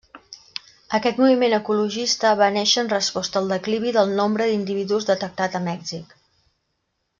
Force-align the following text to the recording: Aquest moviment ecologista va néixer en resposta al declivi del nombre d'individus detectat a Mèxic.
Aquest 0.99 1.19
moviment 1.23 1.55
ecologista 1.57 2.31
va 2.39 2.47
néixer 2.55 2.81
en 2.85 2.89
resposta 2.95 3.41
al 3.43 3.53
declivi 3.55 3.93
del 3.99 4.17
nombre 4.23 4.49
d'individus 4.53 5.09
detectat 5.13 5.61
a 5.61 5.63
Mèxic. 5.71 6.19